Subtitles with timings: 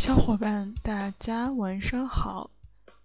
[0.00, 2.50] 小伙伴，大家晚上好，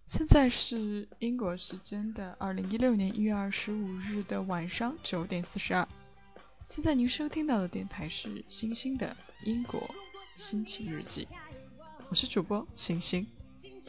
[0.08, 5.86] 现在是英国时间的二零一六年一月二十五日的晚上九点四十二。
[6.70, 9.94] 现在您收听到的电台是星星的英国
[10.38, 11.28] 心情日记，
[12.08, 13.28] 我是主播星星。
[13.62, 13.84] 今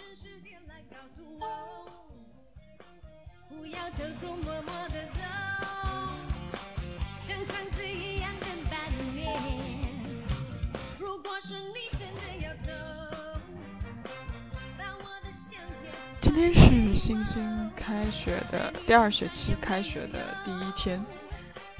[16.36, 21.02] 今天是星星开学的第二学期开学的第一天，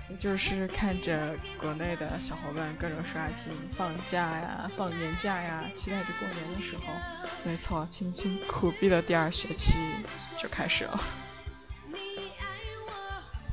[0.09, 6.85] 也就是看着国内的小伙伴各种刷屏放假呀、放年假呀，期待着过年的时候，
[7.45, 9.75] 没错，辛辛苦逼的第二学期
[10.39, 10.99] 就开始了。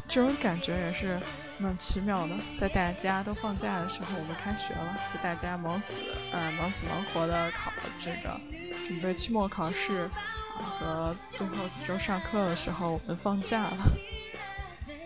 [0.07, 1.19] 这种感觉也是
[1.57, 5.99] 蛮奇妙的，在大家都放假的时候，我们开学了；在大家忙死
[6.31, 8.39] 啊忙死忙活的考这个
[8.83, 10.09] 准备期末考试。
[10.55, 13.77] 和最后几周上课的时候，我们放假了。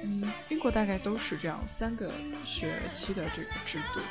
[0.03, 2.11] 嗯，英国大概都是这样，三个
[2.43, 4.01] 学期的这个制度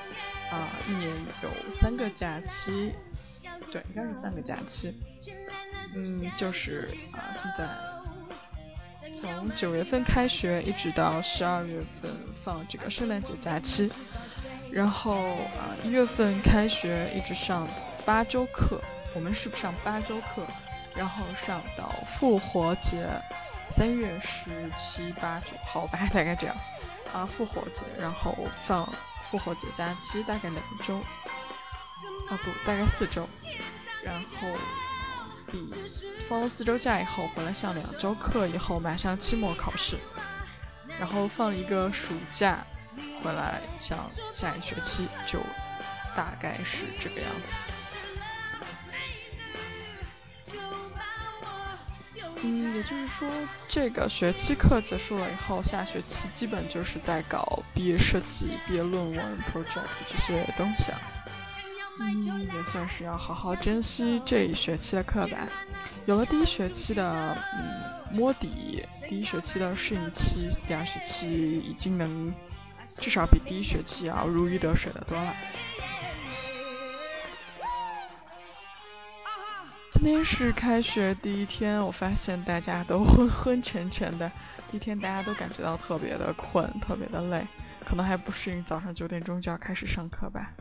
[0.50, 1.10] 啊，一年
[1.42, 2.94] 有三个假期，
[3.70, 4.94] 对，应该是三个假期。
[5.94, 7.68] 嗯，就是啊，现在
[9.12, 13.92] 从九月份开学，一直到十二月份放这个圣诞节假期，
[14.72, 17.68] 然后啊一月份开学，一直上
[18.06, 18.80] 八周课，
[19.16, 20.46] 我们是不上八周课。
[20.94, 23.06] 然后上到复活节，
[23.70, 26.56] 三月十七八九号吧，大概这样
[27.12, 27.26] 啊。
[27.26, 28.34] 复活节，然后
[28.66, 28.90] 放
[29.24, 30.96] 复活节假期，大概两周
[32.30, 33.28] 啊，不，大概四周。
[34.02, 34.48] 然后
[35.50, 35.70] 第
[36.26, 39.98] 放了四周假以后，回来上两周课以后，马上期末考试，
[40.98, 42.64] 然后放一个暑假，
[43.22, 45.40] 回来上下一学期，就
[46.14, 47.60] 大概是这个样子。
[52.76, 53.26] 也就是说，
[53.68, 61.00] 这个学期课结束了以后，下学期基本就是在搞毕业设计、毕业论文、project 这些东西了。
[61.98, 65.48] 嗯，也算是要好好珍惜这一学期的课吧。
[66.04, 72.34] 有了第一学期的嗯摸底，第一学期的适应期，第二学期已经能
[72.98, 75.34] 至少比第一学期要如鱼得水的多了。
[79.96, 84.30] 今天是开学第一天，我发现大家都 昏昏沉沉的。
[84.70, 87.46] 第一天大家都感觉到特别的困，特别的累，
[87.82, 90.52] 可能还不适应早上九点钟就要开始上课吧。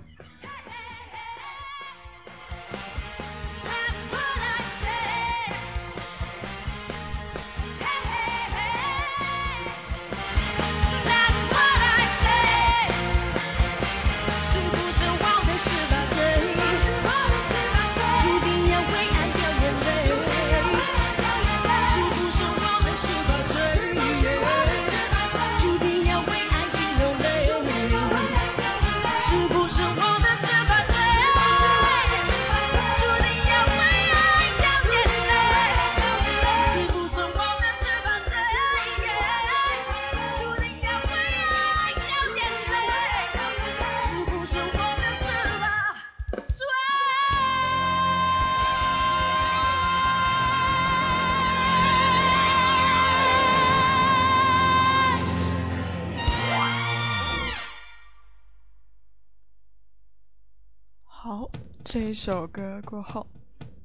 [61.95, 63.25] 这一首歌过后，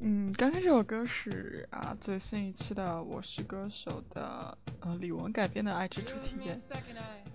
[0.01, 6.61] 嗯，刚刚这首歌是啊最新一期的《我是歌手》的呃李玟改编的《爱之初体验》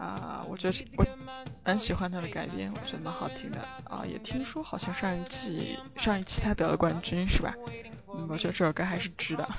[0.03, 1.05] 啊，我觉得我
[1.63, 7.55] 蛮喜欢他的改编，我觉得蛮好听的啊，也听说好像上一季上一期他得了冠军是吧？
[8.13, 9.47] 嗯，我觉得这首歌还是值的。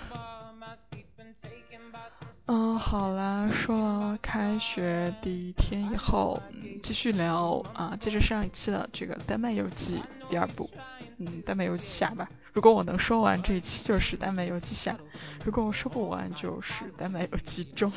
[2.44, 10.68] 嗯，好啦，说了开学第一天以后，嗯，继续聊啊，接着上一期的这个《丹麦游记》第二部，
[11.18, 12.28] 嗯，《丹麦游记》下吧。
[12.52, 14.94] 如果我能说完这一期，就是《丹麦游记》下；
[15.44, 17.92] 如果我说不完，就是《丹麦游记》中。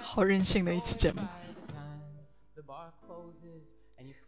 [0.00, 1.20] 好任性的一期节目。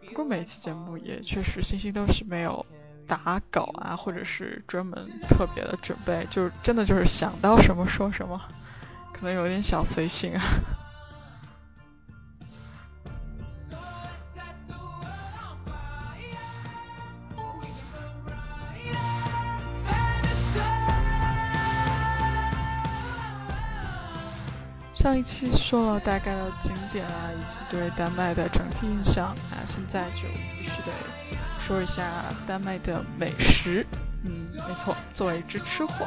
[0.06, 2.64] 不过每一期节目也确实，星星都是没有
[3.06, 8.41] 打稿啊，或者是专门特别的准备，就真的就是想到什么说什么，
[9.12, 10.43] 可能有点小随性啊。
[25.05, 30.23] 上一期说了大概的景点啊，以及对丹麦的整体印象，那现在就
[30.56, 30.91] 必须得
[31.59, 33.87] 说一下丹麦的美食。
[34.25, 34.31] 嗯，
[34.67, 36.06] 没错，作为一只吃货，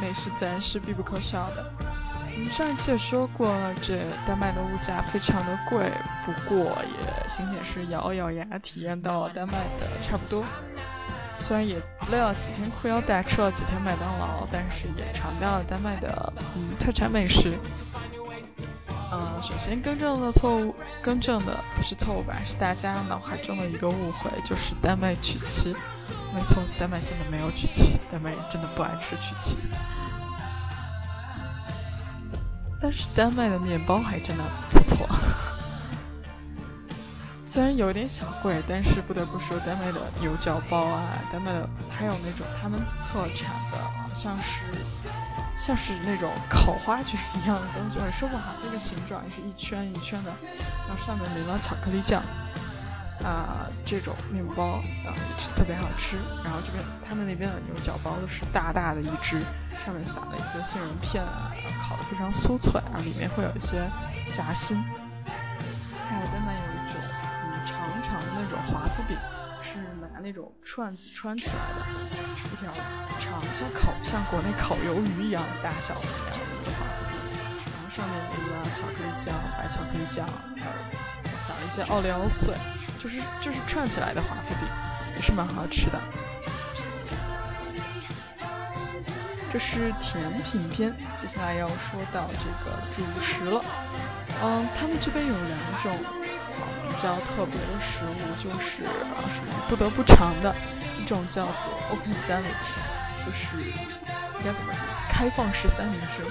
[0.00, 1.64] 美食自然是必不可少的。
[2.34, 5.92] 我们上一期也说过，这丹麦的物价非常的贵，
[6.26, 10.44] 不过也仅仅是咬咬牙体验到了丹麦的差不多。
[11.40, 17.58] 虽然也累了几天裤腰带，吃了几天麦当劳，但是也尝到了丹麦的嗯特产美食。
[19.10, 20.72] 呃，首先更正的错误，
[21.02, 25.74] 更正的不是错误吧，是大家脑海中的一个误会，就是丹麦曲奇。
[26.32, 29.56] 没错，丹麦真的没有曲奇，丹麦人真的不爱吃曲奇。
[32.80, 35.08] 但是丹麦的面包还真的不错。
[37.52, 44.62] 虽然有点小贵，但是不得不说，丹麦的牛角包啊，丹麦的还有那种他们特产的，像是
[45.56, 50.30] 像是那种烤花卷一样的东西，我也说不好，那个形状是一圈一圈的，
[50.86, 52.22] 然后上面淋了巧克力酱
[53.24, 54.74] 啊，这种面包
[55.04, 55.10] 啊
[55.56, 56.18] 特别好吃。
[56.44, 59.40] 然后这边他们那边的牛角包都是大大的一只，
[59.84, 61.50] 上面撒了一些杏仁片啊，
[61.82, 63.90] 烤的非常酥脆，然后里面会有一些
[64.30, 64.80] 夹心。
[69.60, 71.86] 是拿那种串子串起来的，
[72.52, 72.72] 一条
[73.18, 77.18] 长像烤像国内烤鱿鱼一样的大小的样子的华夫饼，
[77.66, 80.26] 然后上面淋了巧克力酱、白巧克力酱，
[80.56, 80.72] 还有
[81.38, 82.54] 撒了一些奥利奥碎，
[82.98, 84.68] 就是就是串起来的华夫饼，
[85.16, 86.00] 也是蛮好吃的。
[89.50, 93.62] 这是甜品篇，接下来要说到这个主食了。
[94.42, 96.19] 嗯，他们这边有两种。
[96.90, 100.54] 比较特别的食物就是啊属于不得不尝的
[101.00, 102.74] 一种叫做 open sandwich，
[103.24, 105.06] 就是应该怎么解释？
[105.08, 106.24] 开放式三明治。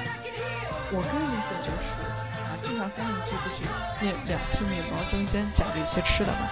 [0.91, 2.01] 我个人理解就是
[2.44, 3.63] 啊，正常三明治不是
[4.03, 6.50] 面两片面包中间夹着一些吃的吗？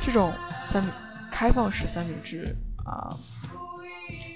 [0.00, 0.34] 这种
[0.66, 0.84] 三
[1.30, 3.16] 开放式三明治啊，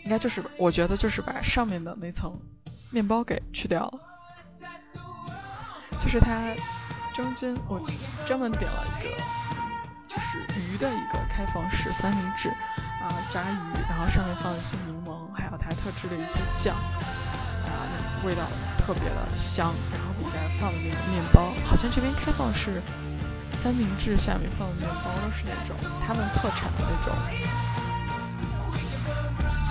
[0.05, 2.39] 应该就是我觉得就是把上面的那层
[2.91, 4.01] 面包给去掉了，
[5.99, 6.55] 就是它。
[7.19, 7.83] 中间我
[8.25, 9.11] 专门点了一个，
[10.07, 12.49] 就是鱼的一个开放式三明治
[13.03, 18.43] 啊，炸鱼，然后上面放了一些柠檬，还有它特制的一些酱啊，那味道
[18.79, 19.75] 特别的香。
[19.91, 22.81] 然后底下放的那个面包，好像这边开放式
[23.57, 27.13] 三明治下面放的面包都是那种他们特产的那种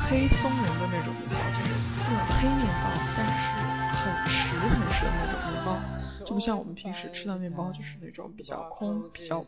[0.03, 1.71] 黑松仁的那种面包，就是
[2.03, 6.25] 那种黑面包，但是很实很实的那种面包。
[6.25, 9.43] 就不像我们平时吃的面包，就是那种比较空、比较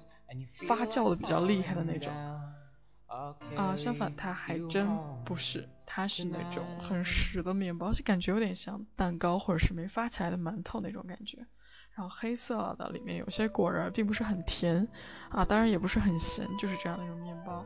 [0.68, 2.12] 发酵的比较厉害的那种
[3.08, 3.75] 啊。
[3.75, 4.88] 相反，它还真
[5.25, 11.46] 不是，它是那种很实的面包，就感觉有点像蛋糕或者是没发起来的馒头那种感觉。
[11.96, 14.88] 然后黑色的，里面有些果仁，并不是很甜
[15.29, 17.65] 啊，当然也不是很咸，就是这样的一种面包。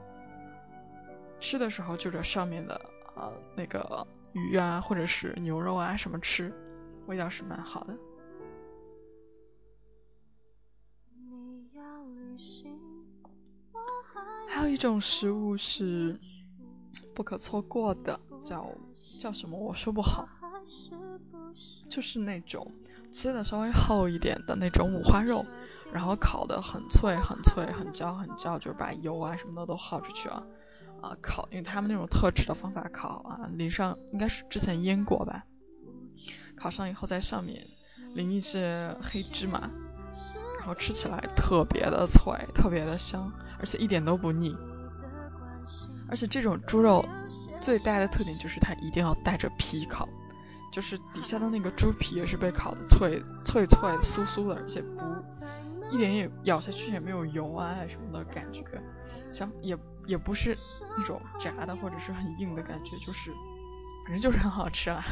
[1.40, 2.74] 吃的时候就着上面的
[3.16, 6.52] 啊那个鱼啊，或者是牛肉啊什么吃，
[7.08, 7.98] 味道是蛮好的。
[14.48, 16.20] 还有一种食物是
[17.14, 18.70] 不可错过的，叫
[19.20, 19.58] 叫什么？
[19.58, 20.28] 我说不好，
[21.90, 22.72] 就是那种
[23.12, 25.46] 切的稍微厚一点的那种五花肉，
[25.92, 30.46] 然后烤的很脆很脆很焦很焦，就是把油啊什么的都耗出去了
[31.02, 35.46] 啊烤，因为他们那种特制的方法烤啊，淋上应该是之前腌过吧，
[36.64, 37.68] 烤上以后在上面
[38.16, 39.70] 淋一些黑芝麻。
[40.60, 44.56] 然后吃起来特别的脆，特别的香，而且一点都不腻。
[46.08, 47.06] 而且这种猪肉
[47.60, 50.08] 最大的特点就是它一定要带着皮烤，
[50.72, 55.02] 就是底下的那个猪皮也是被烤的脆脆脆酥酥的，而且不
[55.92, 58.64] 一点也咬下去也没有油啊什么的感觉，
[59.34, 60.56] 像也也不是
[60.98, 63.34] 那种炸的或者是很硬的感觉，就是
[64.06, 65.04] 反正就是很好吃啊。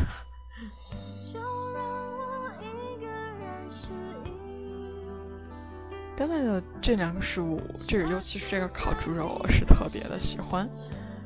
[6.16, 10.70] 丹麦的这两个食物，这个尤其是这个烤猪肉，我是特别的喜欢。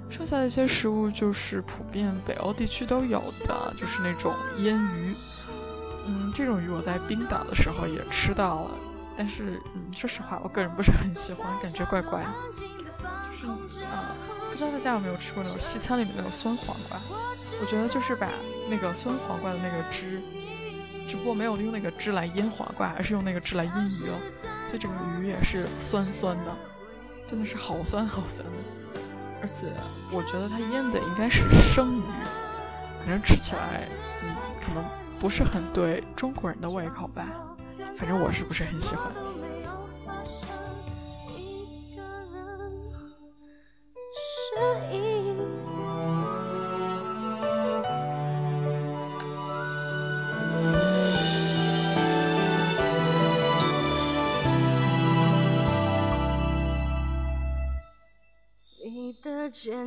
[0.09, 5.13] 剩下的一些食物就是普遍北欧地区都有的，就是那种腌鱼。
[6.05, 8.71] 嗯，这种鱼我在冰岛的时候也吃到了，
[9.17, 12.23] 但是嗯，说实话，我个人不是很喜欢，感觉怪怪。
[12.23, 13.33] 就
[13.69, 14.15] 是啊，
[14.55, 16.97] 不知道大家有没有吃过那种西餐里面那种酸黄瓜？
[17.59, 18.29] 我觉得就是把
[18.69, 20.21] 那个酸黄瓜的那个汁，
[21.05, 24.17] 只不过没有用那个汁来腌黄瓜，而是用那个汁来腌鱼了，
[24.65, 26.55] 所以整个鱼也是酸酸的，
[27.27, 28.57] 真的是好酸好酸的。
[29.41, 29.67] 而且
[30.09, 32.03] 我觉得它腌的应该是生鱼，
[32.99, 33.89] 反正吃起来，
[34.23, 34.81] 嗯，可能。
[35.17, 37.25] 不是很对中国人的胃口吧，
[37.97, 39.11] 反正我是不是很喜欢。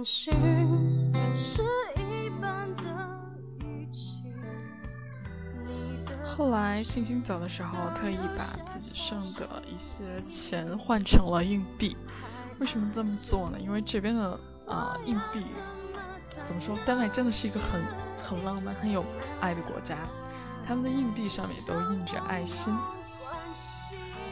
[0.09, 1.63] 的简讯是
[1.97, 2.83] 一般的
[3.59, 4.33] 语气。
[6.25, 11.95] 后来星星走的时候，特意把自己剩的一些钱换成了硬币。
[12.59, 13.61] 为什么这么做呢？
[13.61, 15.45] 因为这边的啊硬币
[16.45, 16.79] 怎么说？
[16.87, 17.85] 丹麦真的是一个很
[18.25, 19.05] 很浪漫、很有
[19.41, 19.97] 爱的国家。
[20.67, 22.75] 他们的硬币上面都印着爱心。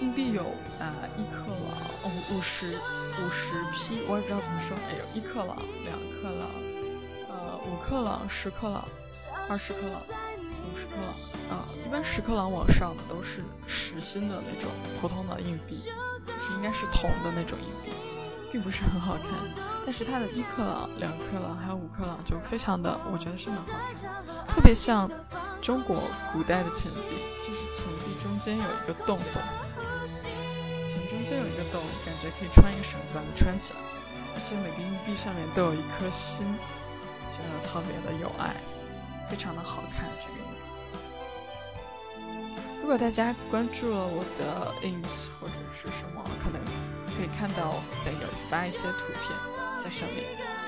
[0.00, 0.42] 硬币有
[0.78, 2.78] 啊一克朗、五五十
[3.20, 4.76] 五十 P，我也不知道怎么说。
[4.88, 6.48] 哎呦，一克朗、两克朗、
[7.28, 8.86] 呃五克朗、十克朗、
[9.48, 10.02] 二十克朗。
[10.66, 14.68] 五十克朗啊，一般十克朗往上的都是实心的那种
[15.00, 15.76] 普通的硬币，
[16.26, 17.96] 就是应该是铜的那种硬币，
[18.50, 19.28] 并不是很好看。
[19.84, 25.08] 但是它的一克朗、两克朗还有五克朗就非常的，我觉得是蛮好看，特别像
[25.62, 29.40] 中国古代的钱币，就是钱币中间有一个洞洞，
[31.28, 33.80] 这有一个洞，感觉可以穿一个绳子把它穿起来，
[34.36, 36.46] 而且每个硬币上面都有一颗心，
[37.32, 38.54] 真的特别的有爱，
[39.28, 40.34] 非常的好看这个。
[42.80, 46.62] 如果大家关注了我的 ins 或者是什么，可能
[47.16, 49.36] 可以看到我在有发一些图片
[49.80, 50.65] 在上面。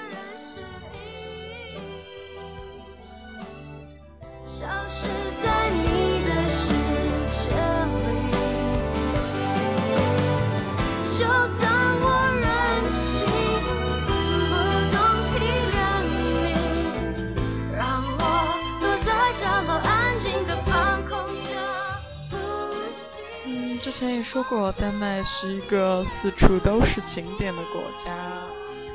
[23.98, 28.14] 之前也说过，丹麦是一个四处都是景点的国家，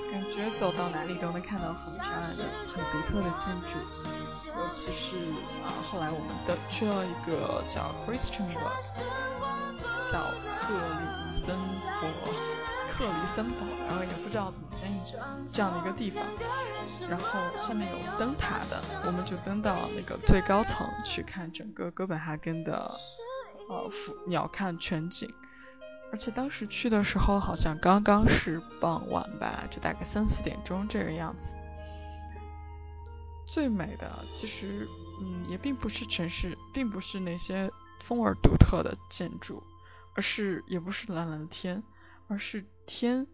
[0.10, 3.74] 感觉走到哪里都能看到很漂亮的、很独特的建筑。
[4.48, 5.17] 尤其是
[5.62, 9.01] 啊，后来我们的去了一个叫 Christianborg，
[10.10, 10.22] 叫
[10.62, 11.53] 克里森
[12.00, 12.07] 堡，
[12.89, 15.01] 克里森堡，然后也不知道怎么翻译
[15.51, 16.24] 这样的一个地方。
[17.10, 22.89] 然后上面有灯塔的，我们就登到那个最高层去看整个哥本哈根的。
[23.70, 25.34] 呃，俯鸟瞰全景，
[26.12, 31.55] 而且当时去的时候好像刚刚是傍晚吧，就大概三四点钟这个样子。
[33.46, 34.88] 最美的其实，
[35.22, 39.63] 嗯，也并不是城市，并不是那些风味独特的建筑，
[40.15, 41.84] 而是也不是蓝蓝的天，
[42.27, 43.27] 而是天、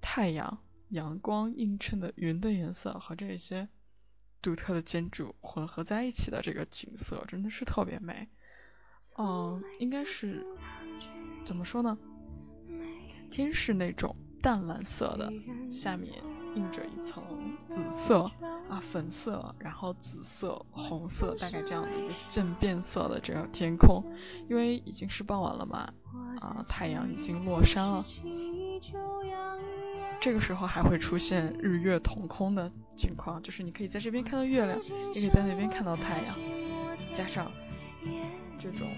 [0.00, 3.68] 太阳、阳光映衬的云的颜色和这些
[4.40, 8.28] 独特的建筑混合在一起的这个景色，真的是特别美。
[9.18, 10.46] 嗯，应该是
[11.44, 11.98] 怎么说呢？
[13.30, 15.32] 天是那种淡蓝色的，
[15.70, 16.12] 下面
[16.54, 17.24] 映着一层
[17.68, 18.30] 紫色
[18.68, 24.04] 啊，粉色，然后紫色、红色，大概这样的一个渐变色的这个天空。
[24.48, 25.92] 因为已经是傍晚了嘛，
[26.40, 28.04] 啊，太阳已经落山了，
[30.20, 34.78] 这个时候还会出现日月同空的情况，就是你可以在这边看到月亮，
[35.14, 36.36] 也可以在那边看到太阳，
[37.14, 37.50] 加上。
[38.62, 38.88] 这种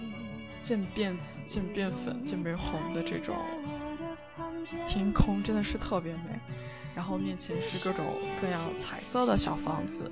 [0.63, 3.35] 渐变紫、渐变粉、渐变红的这种
[4.87, 6.39] 天空真的是特别美，
[6.95, 10.11] 然后面前是各种各样彩色的小房子，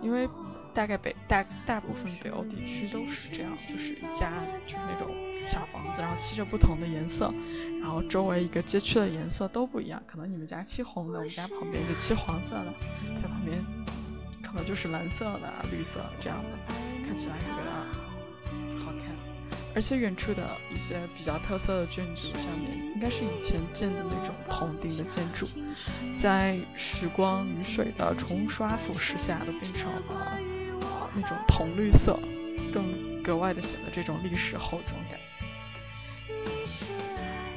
[0.00, 0.28] 因为
[0.74, 5.14] 大概北大大部分北欧地区都是这样，就是一家就是那种
[5.46, 7.32] 小房子，然后漆着不同的颜色，
[7.80, 12.72] 然后周围一个街区的颜色都不一样，可能你们家漆红的，我们家旁边就漆黄色的，
[13.16, 13.64] 在旁边
[14.42, 16.74] 可能就是蓝色的、绿色这样的，
[17.06, 18.01] 看起来特别的。
[19.74, 25.46] 而且远处的一些比较特色的建筑上面，应该是以前建的那种铜顶的建筑，
[26.16, 30.38] 在时光与水的冲刷腐蚀下，都变成了
[31.14, 32.18] 那种铜绿色，
[32.72, 35.18] 更格外的显得这种历史厚重感。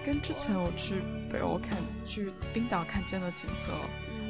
[0.05, 3.71] 跟之前我去北欧看、去冰岛看见的景色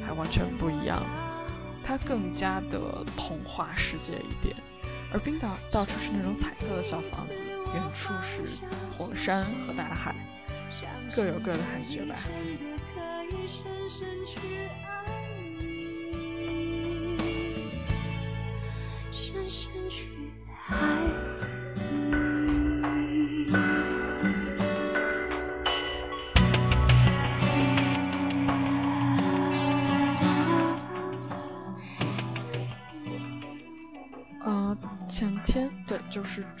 [0.04, 1.04] 还完全不一样，
[1.84, 4.56] 它更加的童话世界一点。
[5.12, 7.44] 而冰岛到处是那种彩色的小房子，
[7.74, 8.42] 远处是
[8.96, 10.14] 火山和大海，
[11.14, 12.16] 各有各的感觉吧。
[19.12, 19.48] 前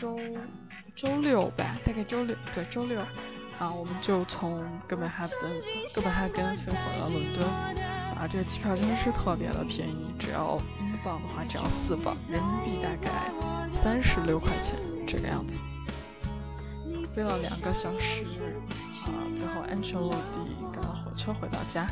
[0.06, 0.16] 周
[0.94, 3.00] 周六吧，大概周六对周六
[3.58, 5.60] 啊，我们就从哥本哈根
[5.94, 7.44] 哥本哈根飞回了伦敦
[8.14, 13.10] 啊，这个机票真的是特别的便宜，只要英镑的话只要四磅，人民币大概
[13.72, 15.60] 三十六块钱这个样子，
[17.12, 18.22] 飞了两个小时
[19.06, 20.38] 啊，最后安全落地，
[20.72, 21.88] 赶了火车回到家。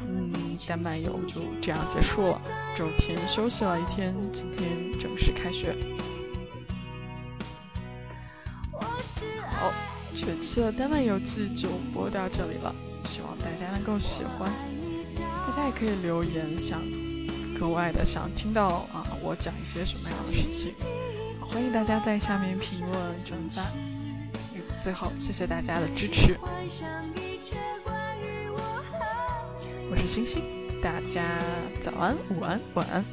[0.00, 2.40] 嗯，丹麦游就这样结束了，
[2.74, 5.74] 周天休息了一天，今天正式开学。
[9.48, 9.72] 好，
[10.14, 14.50] 这期的丹麦游记就播到这里了，希望大家能够喜欢。
[15.46, 16.82] 大家也可以留言，想
[17.58, 20.74] 格外的想听到啊，我讲一些什么样的事情，
[21.40, 22.94] 欢迎大家在下面评论
[23.24, 23.62] 转发。
[24.80, 26.36] 最后，谢谢大家的支持。
[29.88, 30.42] 我是星星，
[30.82, 31.22] 大家
[31.80, 33.04] 早安、午安、晚安。